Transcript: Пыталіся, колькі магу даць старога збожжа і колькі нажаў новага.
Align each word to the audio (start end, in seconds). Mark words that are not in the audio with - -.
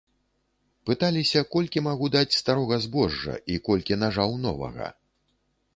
Пыталіся, 0.89 1.39
колькі 1.55 1.83
магу 1.89 2.05
даць 2.15 2.37
старога 2.39 2.75
збожжа 2.87 3.37
і 3.53 3.61
колькі 3.69 4.01
нажаў 4.07 4.37
новага. 4.49 4.87